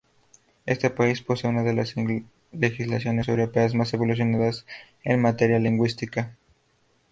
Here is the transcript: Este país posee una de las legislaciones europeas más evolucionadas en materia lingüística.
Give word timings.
Este 0.65 0.89
país 0.89 1.21
posee 1.21 1.51
una 1.51 1.61
de 1.61 1.75
las 1.75 1.93
legislaciones 2.51 3.27
europeas 3.27 3.75
más 3.75 3.93
evolucionadas 3.93 4.65
en 5.03 5.21
materia 5.21 5.59
lingüística. 5.59 6.35